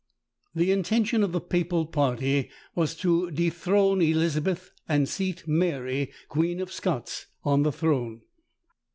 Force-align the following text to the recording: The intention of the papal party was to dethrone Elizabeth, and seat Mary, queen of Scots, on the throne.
The 0.55 0.71
intention 0.71 1.21
of 1.21 1.31
the 1.31 1.39
papal 1.39 1.85
party 1.85 2.49
was 2.73 2.95
to 2.95 3.29
dethrone 3.29 4.01
Elizabeth, 4.01 4.71
and 4.89 5.07
seat 5.07 5.43
Mary, 5.47 6.11
queen 6.27 6.59
of 6.59 6.71
Scots, 6.73 7.27
on 7.43 7.61
the 7.61 7.71
throne. 7.71 8.21